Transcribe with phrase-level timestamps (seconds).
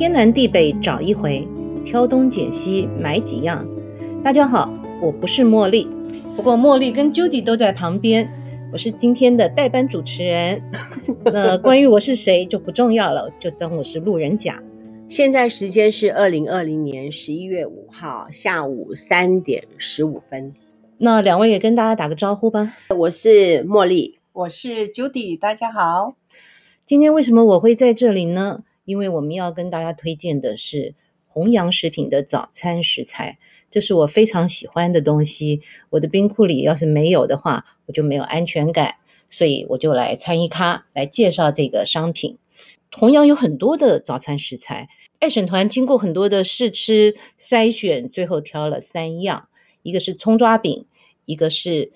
[0.00, 1.46] 天南地北找一回，
[1.84, 3.68] 挑东拣西买几样。
[4.24, 4.72] 大家好，
[5.02, 5.86] 我不是茉莉，
[6.34, 8.26] 不过茉莉跟 Judy 都在旁边，
[8.72, 10.62] 我是今天的代班主持人。
[11.30, 14.62] 那关于我是谁就不重要了，就当我是路人甲。
[15.06, 20.54] 现在时间是二零二零年十一月五号下午三点十五分。
[20.96, 22.72] 那两位也跟大家打个招呼吧。
[22.96, 26.14] 我是茉莉，我是 Judy，大家好。
[26.86, 28.62] 今天为什么我会在这里呢？
[28.84, 30.94] 因为我们要跟大家推荐的是
[31.26, 33.38] 弘洋食品的早餐食材，
[33.70, 35.62] 这是我非常喜欢的东西。
[35.90, 38.96] 我的冰库里要是没有的话，我就没有安全感，
[39.28, 42.38] 所以我就来参一咖来介绍这个商品。
[42.92, 44.88] 弘洋有很多的早餐食材。
[45.20, 49.48] 爱审团经过很多的试吃筛选，最后挑了三样，
[49.82, 50.86] 一个是葱抓饼，
[51.26, 51.92] 一个是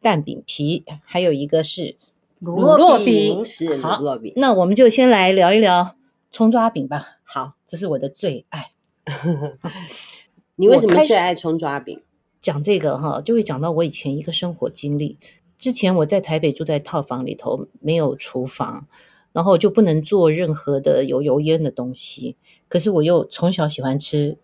[0.00, 1.96] 蛋饼皮，还有一个是
[2.38, 3.44] 乳酪饼。
[3.44, 4.32] 是乳酪饼。
[4.36, 5.96] 那我们就先来聊一聊
[6.32, 7.18] 葱抓饼吧。
[7.22, 8.72] 好，这是我的最爱。
[10.56, 12.02] 你为什么最爱葱抓饼？
[12.40, 15.18] 讲这个哈，就会讲到我以前一个生活经历。
[15.58, 18.88] 之前我在台北住在套房里头，没有厨房。
[19.34, 22.36] 然后就不能做任何的有油烟的东西，
[22.68, 24.36] 可是我又从小喜欢吃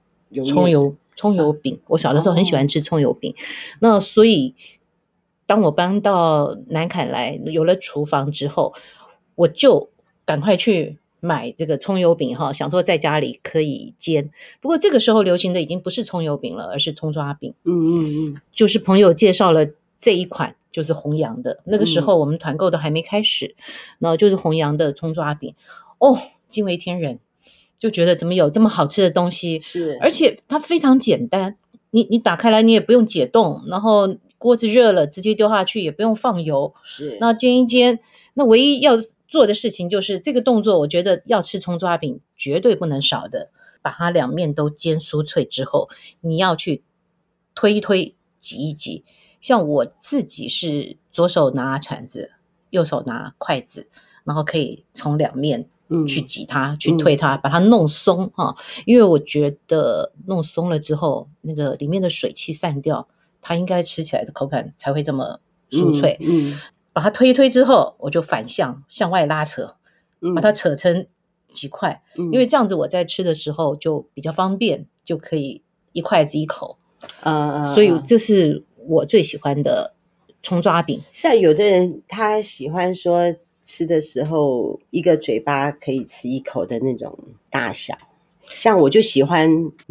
[0.47, 3.35] 葱油葱油饼，我小的时候很喜欢吃葱油饼，
[3.81, 4.55] 那所以
[5.45, 8.73] 当我搬到南坎来，有了厨房之后，
[9.35, 9.91] 我就
[10.25, 14.31] 赶快去买这个葱油饼哈，想说在家里可以煎。
[14.61, 17.55] 不过这个时候流行的已经不是葱油饼了，而是葱抓饼。
[17.65, 19.67] 嗯嗯嗯，就是朋友介绍了
[19.99, 20.55] 这一款。
[20.71, 23.57] 就是弘洋的，那个时候我们团购都还没开始，
[23.99, 25.55] 然后、就是弘洋的葱抓饼，
[25.97, 27.19] 哦，惊为天人，
[27.81, 29.59] 就觉得怎么有这么好吃的东西？
[29.59, 31.57] 是，而且它非常简单，
[31.91, 37.99] 你你打开来你也不用解冻，然后锅子热了直接丢下去，也不用放油，是，那煎一煎，
[38.35, 43.51] 那唯一要做的事情就是这个动作，我觉得要吃葱抓饼绝对不能少的，
[43.83, 45.89] 把它两面都煎酥脆之后，
[46.23, 46.83] 你要去
[47.55, 49.05] 推一推，挤一挤。
[49.41, 52.33] 像我自己是左手拿铲子，
[52.71, 53.89] 右手拿筷子，
[54.25, 55.69] 然后可以从两面
[56.09, 58.57] 去挤它，嗯、去推它，把它弄松哈。
[58.85, 63.07] 因为我觉得弄松了之后，那个里面的水汽散掉，
[63.41, 65.39] 它应该吃起来的口感才会这么
[65.71, 66.17] 酥脆。
[66.21, 66.59] 嗯，嗯
[66.99, 69.77] 把它推一推之后，我就反向向外拉扯，
[70.35, 71.07] 把它扯成
[71.53, 76.79] 几块，嗯、因为这样子我在吃的时候就比较方便，就可以一筷子一口。
[77.23, 78.65] 嗯嗯，所以这是。
[78.91, 79.93] 我最喜欢的
[80.43, 87.19] 葱抓饼，像有的人他喜欢说吃的时候一个嘴巴可以吃一口的那种
[87.51, 87.99] 大小，
[88.47, 89.47] 像我就喜欢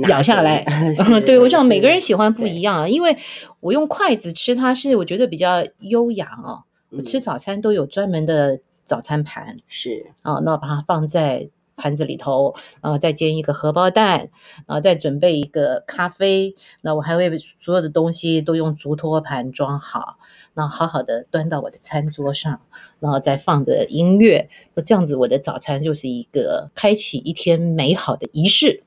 [0.10, 0.66] 咬下来。
[1.24, 3.16] 对，我想每个人喜欢不一样啊，因为
[3.60, 6.64] 我用筷子吃它是我觉得比较优雅哦。
[6.90, 11.50] 我吃早餐都有专门的早餐盘，是啊，那把它放在。
[11.80, 14.32] 盘子里头，然后再煎一个荷包蛋，
[14.66, 16.56] 然后再准备一个咖啡。
[16.82, 20.18] 那我还会所有的东西都用竹托盘装好，
[20.56, 22.62] 然后好好的端到我的餐桌上，
[23.00, 24.50] 然后再放着音乐。
[24.74, 28.82] 那这样子，我的早餐就是一个开启一天美好的仪式。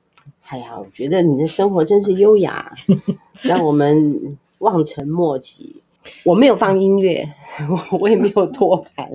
[0.48, 2.74] 哎呀，我觉得你的生活真是优雅，
[3.42, 5.84] 让我们望尘莫及。
[6.24, 7.28] 我没有放音乐，
[8.00, 9.10] 我也没有托盘，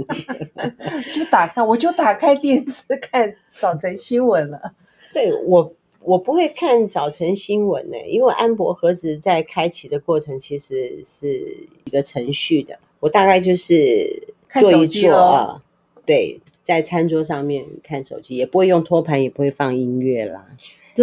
[1.13, 4.59] 就打开，我就打开电视看早晨新闻了。
[5.13, 12.77] 对，我，我不会看早晨新闻呢，因为安博盒子在开启的过程其实是一个程序的。
[12.99, 15.61] 我大概就是坐一坐啊，
[16.05, 20.45] 对，在餐桌上面看手机，也不会用托盘，也不会放音乐啦。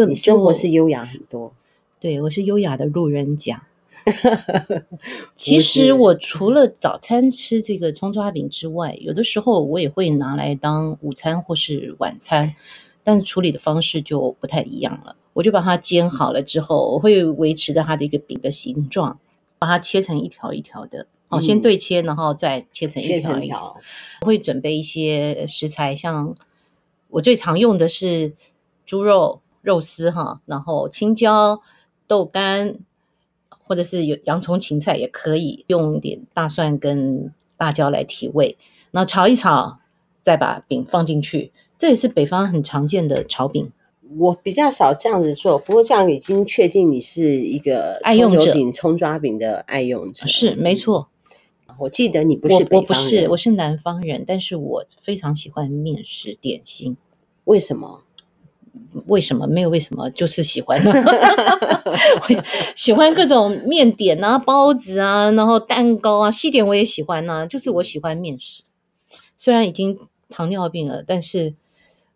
[0.09, 1.53] 你生活是优雅很多。
[2.00, 3.66] 对，我是优雅的路人甲。
[5.36, 12.54] 其实我除了早餐吃这个葱抓饼之外，有的时候我也会拿来当午餐或是晚餐，
[13.04, 15.16] 但是处理的方式就不太一样了。
[15.32, 19.19] 我就把它煎好了之后，我会维持着它的一个饼的形状，
[19.58, 21.06] 把它切成一条一条的。
[21.28, 23.76] 哦，先对切，然后再切成一条一条。
[24.20, 26.34] 我会准备一些食材，像
[27.08, 28.34] 我最常用的是
[28.84, 31.60] 猪肉肉丝哈，然后青椒、
[32.06, 32.78] 豆干。
[33.72, 38.58] 或者是有洋葱、芹菜也可以，用点大蒜跟辣椒来提味，
[38.90, 39.78] 然后炒一炒，
[40.20, 41.52] 再把饼放进去。
[41.78, 43.72] 这也是北方很常见的炒饼。
[44.19, 50.26] 我比较少这样子做，不过这样已经确定你是一个爱用者，葱抓饼的爱用者。
[50.26, 51.08] 是没错。
[51.78, 52.82] 我记得你不是北方人。
[52.82, 56.98] 我，我不是，我是南方人，但是我非常喜欢面食点心。
[57.44, 58.02] 为什么？
[59.06, 59.46] 为什么？
[59.46, 60.81] 没有为什么，就是喜欢。
[62.75, 67.46] 喜欢各种面点啊，包子啊，然后蛋糕啊，西点我也喜欢啊。
[67.46, 68.62] 就是我喜欢面食，
[69.37, 71.54] 虽然已经糖尿病了，但是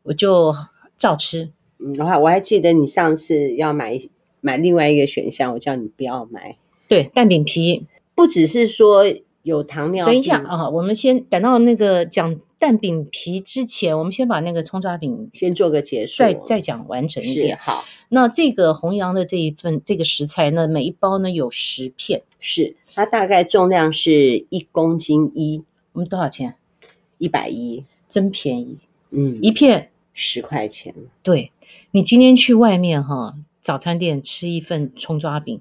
[0.04, 0.54] 我就
[0.96, 1.50] 照吃。
[1.78, 3.98] 嗯，我还我还记得你上次要买
[4.40, 6.56] 买另外一个选项，我叫你不要买。
[6.88, 9.04] 对，蛋饼皮不只是说
[9.46, 10.12] 有糖尿病。
[10.12, 17.56] 等一下啊，我们先等到那个讲蛋饼皮之前，我们先把那个葱抓饼先做个结束，再再讲完整一点。
[17.56, 25.62] 好，那这个弘扬的这一份这个食材呢，每一包呢有十片，是它大概重量是一公斤一。
[25.92, 26.56] 我们多少钱？
[27.18, 28.80] 一百一，真便宜。
[29.10, 30.92] 嗯，一片十块钱。
[31.22, 31.52] 对，
[31.92, 35.60] 你今天去外面哈早餐店吃一份葱抓饼，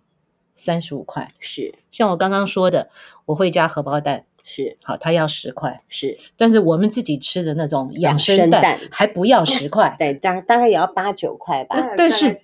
[0.55, 1.27] 三十五块。
[1.37, 2.89] 是，像我刚刚说的，
[3.25, 4.25] 我会加荷包蛋。
[4.41, 5.83] 是，好，他要十块。
[5.87, 9.95] 是，但是我们自己吃的那种养生蛋还不要十块。
[9.99, 11.75] 对，大大概也要八九块吧。
[11.97, 12.35] 但是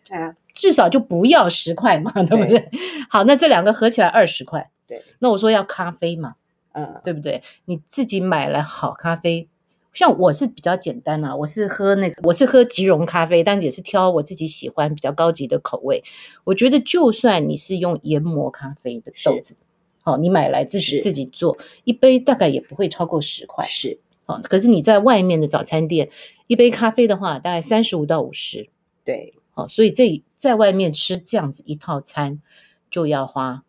[0.53, 2.69] 至少就不要十块嘛，对不对？
[3.09, 4.69] 好，那这两个合起来二十块。
[4.85, 6.35] 对，那我说要咖啡嘛。
[6.73, 7.43] 嗯，对不对？
[7.65, 9.49] 你自己买了好咖啡，
[9.93, 16.03] 像我是比较简单啊，我是喝那个，我是喝即溶咖啡，但是也是挑我自己喜欢比较高级的口味。
[16.45, 19.55] 我觉得就算你是用研磨咖啡的豆子，
[20.01, 23.65] 好，你买来自己自己做一杯，大概也不会超过十块。
[23.67, 26.09] 是，好，可是你在外面的早餐店，
[26.47, 28.69] 一杯咖啡的话，大概三十五到五十。
[29.03, 32.41] 对，好，所以这在外面吃这样子一套餐，
[32.89, 33.63] 就要花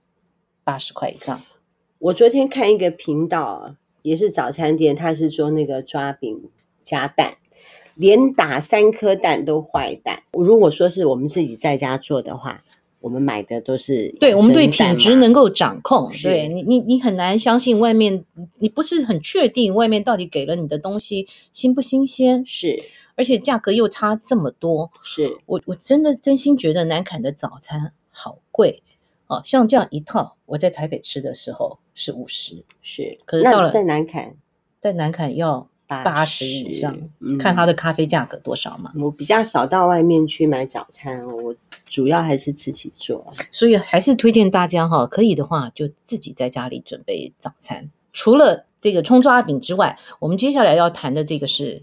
[0.63, 1.43] 八十块以上。
[1.99, 6.51] 我昨天看一个频道，也是早餐店，他是做那个抓饼
[6.83, 7.37] 加蛋，
[7.95, 10.23] 连打三颗蛋都坏蛋。
[10.33, 12.63] 如果说是我们自己在家做的话，
[13.01, 16.09] 我们买的都是对，我们对品质能够掌控。
[16.23, 18.25] 对你，你你很难相信外面，
[18.59, 22.47] 你不是很确定外面到底给了你的东西新不新鲜？
[22.47, 22.81] 是，
[23.17, 24.93] 而且价格又差这么多。
[25.03, 28.85] 是我我真的真心觉得南坎的早餐好贵。
[29.33, 34.35] 哦，像这样一套，我在台北吃的时候是五十，是，可是到了在南坎，
[34.79, 38.93] 在南坎要八十以上，嗯，看它的咖啡价格多少嘛。
[39.01, 41.55] 我比较少到外面去买早餐，我
[41.87, 47.91] 主要还是自己做，所以还是推荐大家哈，可以的话就自己在家里准备早餐。
[48.13, 51.83] 除了这个葱抓饼之外，我们接下来要谈的这个是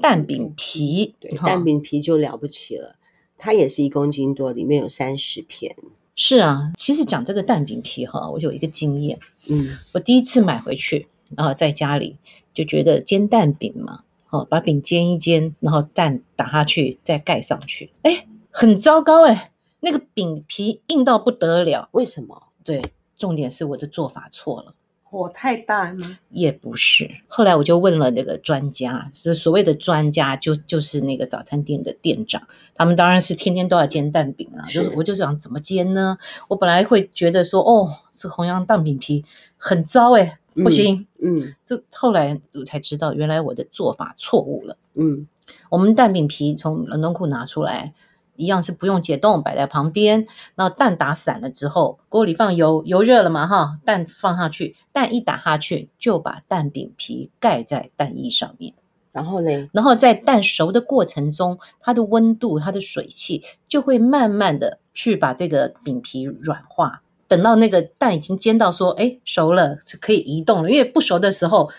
[0.00, 2.94] 蛋饼皮，对，蛋饼皮就了不起了，
[3.36, 5.74] 它也是一公斤多，里面有三十片。
[6.16, 9.20] 是啊，其实讲这个蛋饼皮哈，我有一个经验。
[9.50, 12.16] 嗯，我第一次买回去，然后在家里
[12.54, 21.90] 就觉得煎蛋饼嘛，哦，把饼煎一煎，然后蛋打下去，再盖上去，哎，很糟糕哎，那个饼皮硬到不得了。
[21.92, 22.44] 为什么？
[22.64, 22.82] 对，
[23.18, 24.74] 重点是我的做法错了。
[25.16, 26.18] 火太大吗？
[26.30, 27.10] 也不是。
[27.26, 32.42] 后来我就问了那个专家，是所谓的专家，就就是那个早餐店的店长。
[32.74, 36.18] 他们当然是天天都要煎蛋饼啊，就是我就想怎么煎呢？
[36.48, 39.24] 我本来会觉得说，哦，这红洋蛋饼皮
[39.56, 41.06] 很糟哎，不行。
[41.22, 44.76] 嗯，嗯，这后来我才知道，原来我的做法错误了。
[44.94, 45.26] 嗯，
[45.70, 47.94] 我们蛋饼皮从冷冻库拿出来。
[48.36, 50.26] 一样是不用解冻，摆在旁边。
[50.54, 58.74] 那蛋打散了之后，锅里放油，油热了嘛，哈，蛋放下去，蛋一打下去，就把蛋饼皮盖在蛋液上面。
[59.12, 67.02] 然后呢，然后在蛋熟的过程中，它的温度、它的水汽就会慢慢的去把这个饼皮软化。
[67.28, 70.70] 等到那个蛋已经煎到说，哎，熟了，是可以移动了。
[70.70, 71.70] 因为不熟的时候。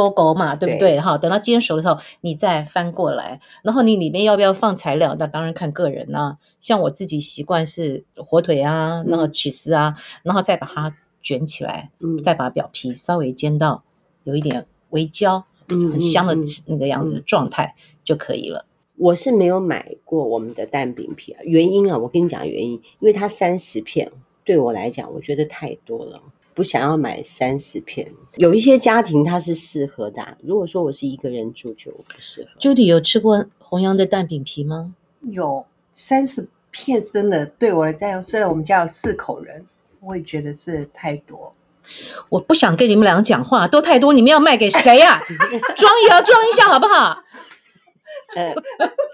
[0.00, 0.98] 勾勾嘛，对不对？
[0.98, 5.14] 哈，等到煎熟的时候，你再翻过来，然后你里面要不要放材料？
[5.18, 6.38] 那当然看个人啦、啊。
[6.60, 13.82] 像我自己习惯是火腿啊，那个起司啊，然后再把它卷起来，嗯，再把表皮稍微煎到
[14.24, 16.34] 有一点微焦，嗯，很香的
[16.66, 18.64] 那个样子的状态就可以了。
[18.96, 24.10] 我是没有买过我们的蛋饼皮啊，原因啊，我跟你讲原因，因为它三十片
[24.44, 26.22] 对我来讲，我觉得太多了。
[26.54, 30.36] 不想要买三十片，有一些家庭它是适合的啊。
[30.42, 32.48] 如果说我是一个人住，就不适合。
[32.60, 34.94] Judy 有吃过弘洋的蛋饼皮吗？
[35.22, 39.64] 有，三十片真的对我来讲，虽然我们家有四口人，
[40.00, 41.54] 我也觉得是太多。
[42.28, 45.20] 我不想跟你们两个讲话，都太多，你们要卖给谁呀？
[45.76, 47.22] 装也要装一下好不好？
[48.34, 48.54] 呃，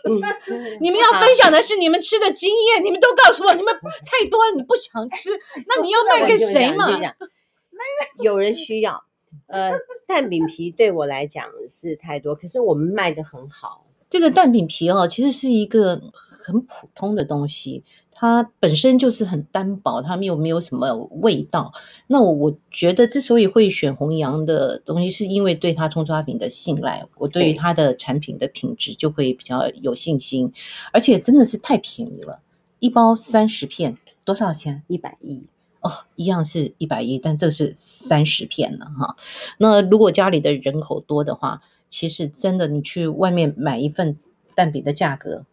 [0.81, 5.31] 你们要分享的是你们吃的经验，你们都告诉我，你们太多了，你不想吃，
[5.67, 6.89] 那你要卖给谁嘛？
[8.21, 9.05] 有人需要，
[9.49, 9.73] 呃，
[10.07, 13.87] 蛋饼皮对我来讲是太多，可是我们卖的很好。
[14.09, 16.01] 这个蛋饼皮哦，其实是一个
[16.45, 17.85] 很普通的东西。
[18.19, 21.71] 它本身就是很单薄，它又没有什么味道。
[22.07, 30.51] 那我我觉得之所以会选弘扬的东西，是因为对它葱抓饼的信赖，我对于它的产品的品质就会比较有信心。
[30.95, 32.41] 而且真的是太便宜了，
[32.79, 33.95] 一包三十片
[34.25, 34.83] 多少钱？
[34.87, 35.45] 一百一
[35.81, 39.17] 哦，一样是一百一，但这是三十片了哈。
[39.59, 44.17] 那如果家里的人口多的话，其实真的你去外面买一份
[44.55, 45.45] 蛋饼的价格。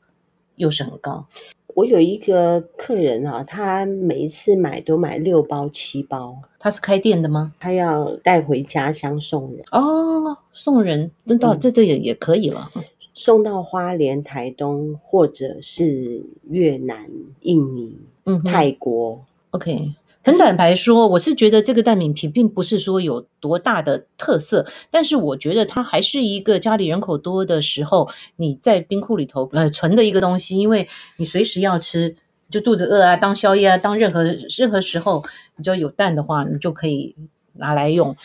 [0.56, 1.26] 又是很高。
[1.76, 6.38] 我有一个客人啊，他每一次买都买六包七包。
[6.60, 7.54] 他是开店的吗？
[7.60, 12.72] 他要带回家乡送人哦，送人那到、嗯、这这也也可以了，
[13.14, 17.10] 送到花莲、台东或者是越南、
[17.42, 19.24] 印尼、嗯、泰国。
[19.52, 19.94] OK。
[20.26, 30.88] 很坦白说，我是觉得这个蛋饼皮并不是说有多大的特色，但是我觉得它还是一个家里人口多的时候，你在冰库里头呃存的一个东西，因为
[31.18, 32.16] 你随时要吃，
[32.50, 35.26] 就肚子饿啊，当宵夜啊，当任何任何时候，
[35.58, 37.18] 你只要有蛋的话，你就可以
[37.56, 38.16] 拿来用，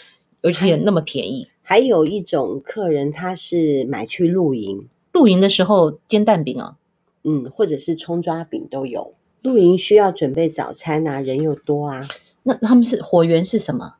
[0.41, 1.49] 而且那么便宜。
[1.63, 6.77] 还有一种客人，他是买去露营，露营的时候煎蛋饼啊，
[7.25, 9.15] 嗯，或者是葱抓饼都有。
[9.49, 12.05] 露营需要准备早餐啊，人又多啊。
[12.43, 13.95] 那他们是火源是什么？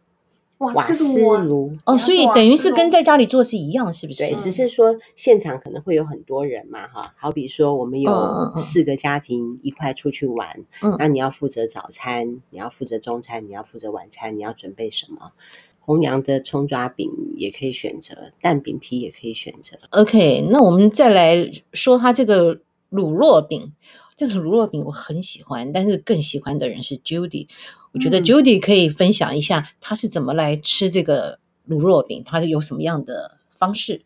[0.59, 4.27] 瓦斯炉哦，所以等于是跟在家里做是一样，是不是？
[4.27, 7.15] 对，只是说现场可能会有很多人嘛，哈。
[7.17, 15.31] 好比说我们有四个家庭一块出去玩，嗯，那你要负责早餐，你要负责中餐，你要负责晚餐，你要准备什么？
[15.79, 19.79] 红娘的葱抓饼也可以选择，蛋饼皮也可以选择。
[19.91, 23.73] OK，那我们再来说它这个乳酪饼。
[24.19, 27.47] 这个乳酪饼我很喜欢，但是更喜欢的人是 Judy。
[27.93, 34.03] 我觉得 Judy 可以分享一下，她是怎么来吃这个乳酪饼，他是有什么样的方式？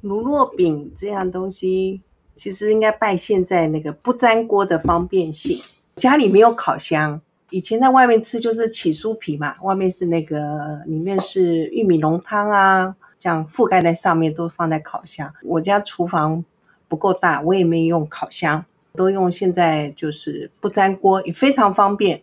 [0.00, 2.02] 乳酪饼这样东西，
[2.36, 5.60] 其实应该拜现在那个不粘锅的方便性。
[5.96, 15.34] 家里没有烤箱，以前在外面吃就是起酥皮嘛，外面是那个里面是玉米浓汤啊，这样覆盖在上面都放在烤箱。
[15.42, 16.44] 我家厨房
[16.86, 18.64] 不够大，我也没有用烤箱。
[18.98, 22.22] 都用现在就是不粘锅，也非常方便。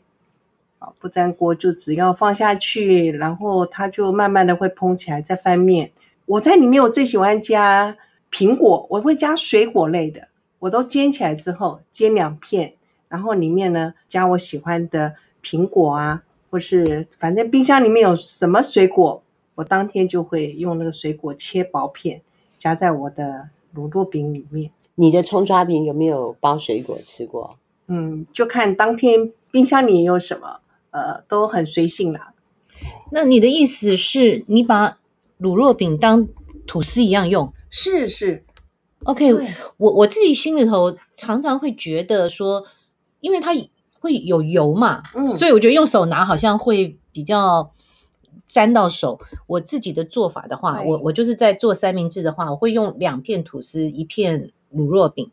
[0.79, 5.91] 啊，不粘锅就只要放下去，然后它就慢慢的会膨起来，再翻面。
[6.25, 7.96] 我在里面我最喜欢加
[8.29, 10.27] 苹果，我会加水果类的，
[10.60, 12.74] 我都煎起来之后煎两片，
[13.08, 19.24] 然后里面呢加我喜欢的苹果啊，或是反正冰箱里面有什么水果，
[19.55, 22.22] 我当天就会用那个水果切薄片，
[22.58, 24.72] 加在我的乳酪饼里面。
[24.96, 27.58] 你的葱抓饼有没有包水果吃过？
[27.88, 30.60] 嗯，就看当天冰箱里有什么，
[30.90, 32.34] 呃，都很随性啦。
[33.12, 34.98] 那你的意思是你把
[35.40, 36.28] 卤肉饼当
[36.66, 37.54] 吐司一样用？
[37.70, 38.44] 是是
[39.04, 39.32] ，OK。
[39.78, 42.66] 我我自己心里头常常会觉得说，
[43.20, 43.52] 因为它
[44.00, 47.70] 会有油嘛，嗯，所以我觉得用手拿好像会比较
[48.48, 49.20] 沾到手。
[49.46, 54.52] 我自己的做法的话，我我就是在做三明治的话，我会用两片吐司，一片。
[54.69, 55.31] 乳酪饼，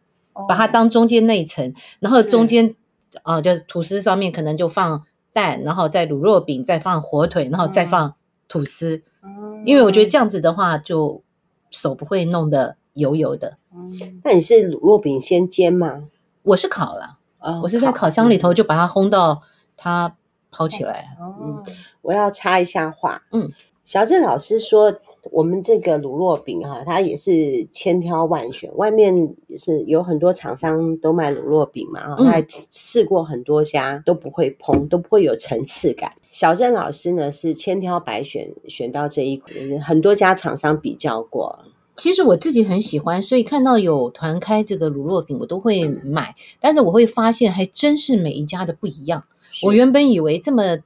[0.48, 2.74] 把它当中间那一层，然后中间
[3.22, 8.14] 啊、呃，就是吐司上面可能就放蛋，然后再乳酪饼，再放火腿，然后再放
[8.48, 9.02] 吐司。
[9.22, 11.22] 嗯，因为我觉得这样子的话，就
[11.70, 13.58] 手不会弄得油油的。
[13.74, 16.08] 嗯，那你是乳酪饼先煎吗？
[16.42, 19.42] 我是烤了，哦，我是在烤箱里头就把它烘到
[19.76, 20.16] 它
[20.50, 21.16] 抛起来。
[21.20, 21.62] 哦，嗯，
[22.02, 23.50] 我要插一下话，嗯，
[23.84, 24.94] 小郑老师说。
[25.30, 36.12] 我们这个乳酪饼哈，它也是千挑万选，外面也是有很多厂商都卖乳酪饼嘛，哈，他还试过很多家都不会蓬，都不会有层次感。
[36.30, 41.58] 小郑老师呢是千挑百选选到这一款，很多家厂商比较过。
[41.94, 46.34] 其实我自己很喜欢，所以看到有团开这个乳酪饼，我都会买。
[46.58, 49.24] 但是我会发现，还真是每一家的不一样。
[49.62, 50.78] 我原本以为这么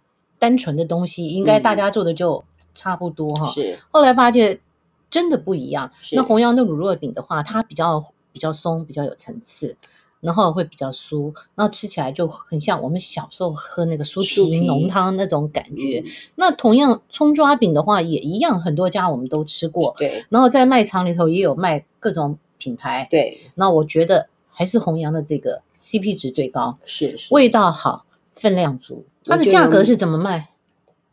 [0.46, 2.44] 单纯的东西，应该大家做的就。
[2.78, 3.78] 差不多哈，是。
[3.90, 4.60] 后来发现
[5.08, 5.90] 真的不一样。
[6.12, 9.74] 那弘洋的乳酪饼的话，它比较比较松，比较有层次，
[10.20, 16.02] 然后会比较酥，然后吃起来就很像我们小时候喝那个酥皮浓汤那种感觉。
[16.04, 19.94] 嗯、那同样葱抓饼的话也一样，很多家我们都吃过。
[19.96, 20.22] 对。
[20.28, 23.08] 然后在卖场里头也有卖各种品牌。
[23.10, 23.40] 对。
[23.54, 29.06] 那我觉得还是弘洋的这个 CP 值最高，是，是味道好，分量足。
[29.26, 30.50] 它的价格是怎么卖？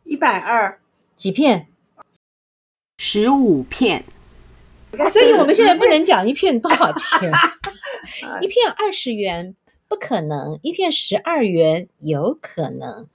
[0.04, 0.78] 一百二。
[1.16, 1.66] 几片？
[2.96, 4.04] 十五片。
[5.10, 7.32] 所以我们现在不能讲一片多少钱，
[8.40, 9.56] 一片二十元
[9.88, 13.08] 不可能，一片十二元有可能，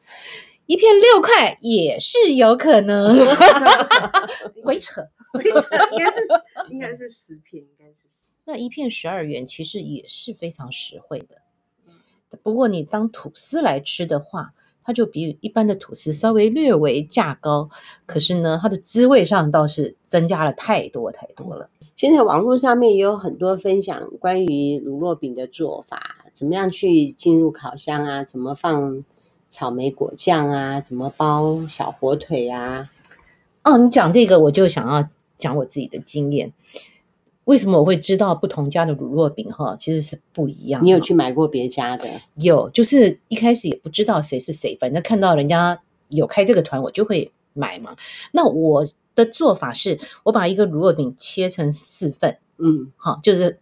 [0.66, 3.16] 一片六块也是有可能。
[4.62, 6.18] 鬼扯，鬼扯，应该是
[6.70, 7.94] 应该是十片，应该是。
[8.44, 11.38] 那一片十二元其实也是非常实惠的。
[12.44, 14.54] 不过你当吐司来吃的话。
[14.90, 17.70] 它就比一般的吐司稍微略微价高，
[18.08, 21.70] 可是呢，它的滋味上倒是增加了太多太多了。
[21.96, 28.24] 现在网络上面也有很多分享关于乳酪饼的做法，怎么样去进入烤箱啊？
[28.24, 29.06] 怎么放
[29.48, 30.82] 草莓果酱啊？
[30.82, 32.90] 怎么包小火腿啊？
[33.64, 36.52] 哦，你讲这个我就想要讲我自己的经验。
[37.50, 40.86] 为什么我会知道不同家的乳酪饼哈，其实是不一样。
[40.86, 42.08] 你有去买过别家的？
[42.36, 47.96] 有，就是一开始也不知道谁是谁，反正看到人家有开这个团，我就会买嘛。
[48.34, 53.58] 那我的做法是，我把一个乳酪饼切成四份，嗯，好，就是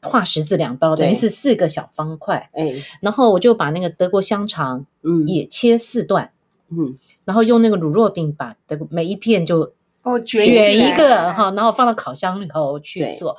[0.00, 2.50] 画十字两刀，等于是四个小方块。
[2.52, 6.30] 哎，然后我就把那个德国香肠，嗯，也切四段，
[6.68, 9.72] 嗯，然后用那个乳酪饼把德国每一片就。
[10.04, 13.38] 哦，卷卷一个哈，然后放到烤箱里头去做。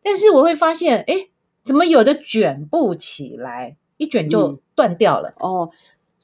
[0.00, 1.28] 但是我会发现，哎，
[1.64, 5.30] 怎么有的卷不起来，一卷就断掉了。
[5.30, 5.70] 嗯、哦，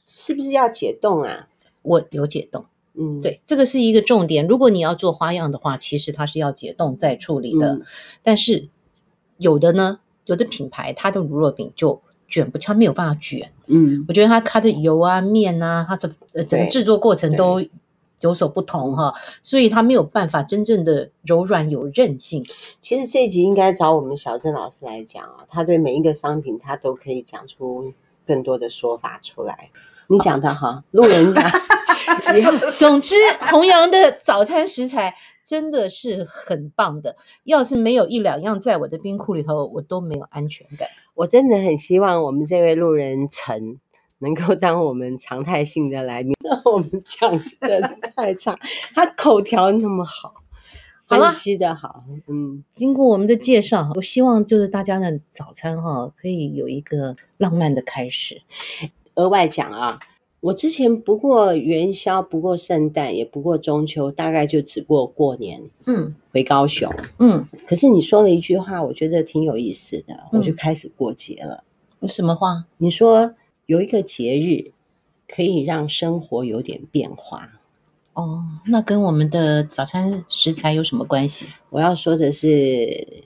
[0.06, 1.48] 是不是要解冻啊？
[1.82, 2.66] 我有解冻。
[2.94, 4.46] 嗯，对，这个是一个重点。
[4.46, 7.72] 如果你要做花样的话，其实它是要解冻再处理的。
[7.72, 7.82] 嗯、
[8.22, 8.68] 但是
[9.38, 13.50] 有的呢，有的品牌它的乳酪饼就卷不，它没有办法卷。
[13.66, 17.60] 嗯，我觉得它它的油啊、面啊，它的呃整个制作过程都。
[18.20, 22.44] 有所不同哈，所以他没有办法真正的柔软有韧性。
[22.80, 27.92] 其实这一集应该找我们小郑老师来讲啊，他对每一个商品他都可以讲出
[28.26, 29.70] 更多的说法出来。
[30.08, 31.50] 你讲的哈，路人甲。
[32.76, 37.16] 总之，弘扬的早餐食材真的是很棒的。
[37.44, 40.88] 要是没有一两样在我的冰库里头，我都没有安全感。
[41.14, 43.78] 我真的很希望我们这位路人陈。
[44.20, 46.34] 能够当我们常态性的来宾，
[46.64, 47.80] 我们讲的
[48.14, 48.58] 太差，
[48.94, 50.34] 他口条那么好，
[51.06, 58.42] 分析的好，嗯，经过我们的介绍，我希望就是大家的早餐哈，可以有一个浪漫的开始。
[59.14, 59.98] 额外讲啊，
[60.40, 65.62] 我之前不过元宵，不过圣诞，也不过中秋，大概就只过过年。
[65.86, 71.64] 嗯，回高雄，嗯，可是你说了一句话，我觉得挺有意思的，我就开始过节了。
[72.00, 72.66] 有什么话？
[72.76, 73.34] 你说。
[73.70, 74.72] 有一个节日
[75.28, 77.60] 可以让生活有点变化
[78.14, 81.46] 哦，那跟我们的早餐食材有什么关系？
[81.68, 83.22] 我要说的是，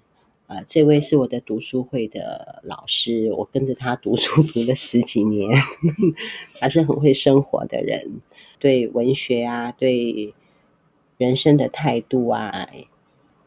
[0.47, 5.49] 呃，这位是我的读书会的老师，我跟着他读书读了十几年，
[6.61, 8.21] 他是很会生活的人，
[8.59, 10.35] 对文学啊，对
[11.17, 12.69] 人生的态度啊，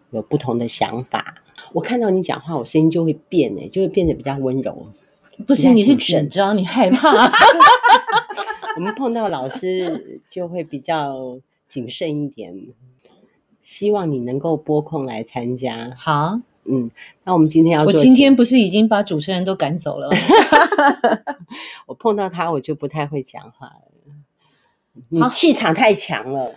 [0.10, 1.44] 有不同的想法。
[1.74, 4.88] 我看到你讲话，我声音就会变，哎，就会变得比较温柔。
[5.46, 7.32] 不行，你是紧张，你害怕。
[8.76, 12.54] 我们碰到老师就会比较谨慎一点。
[13.62, 15.94] 希望你能够拨空来参加。
[15.98, 16.90] 好，嗯，
[17.24, 17.94] 那我们今天要做。
[17.94, 20.10] 我今天不是已经把主持人都赶走了？
[21.88, 23.82] 我碰到他，我就不太会讲话了。
[25.10, 26.56] 你气场太强了。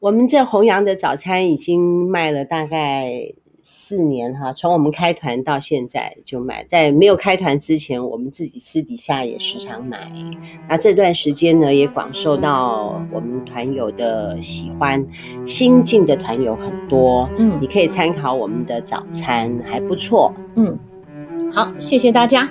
[0.00, 3.32] 我们这弘扬的早餐已经卖了大概。
[3.70, 10.10] 四年哈，从我们开团到现在就买，在没有开团之前，我们自己私底下也时常买。
[10.66, 15.06] 那这段时间呢，也广受到我们团友的喜欢，
[15.44, 17.28] 新进的团友很多。
[17.36, 20.32] 嗯，你可以参考我们的早餐，还不错。
[20.56, 20.78] 嗯，
[21.52, 22.48] 好，谢谢大家，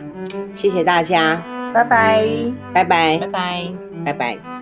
[0.54, 2.28] 谢谢大家，拜拜，
[2.72, 3.64] 拜拜，拜拜，
[4.06, 4.57] 拜拜。